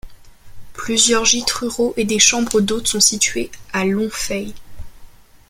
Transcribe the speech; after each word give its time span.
Plusieurs 0.73 1.25
gîtes 1.25 1.51
ruraux 1.51 1.93
et 1.95 2.05
des 2.05 2.17
chambres 2.17 2.59
d'hôtes 2.59 2.87
sont 2.87 2.99
situés 2.99 3.51
à 3.71 3.85
Longfaye. 3.85 4.55